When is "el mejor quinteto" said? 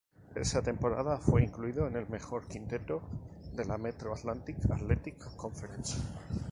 1.95-3.03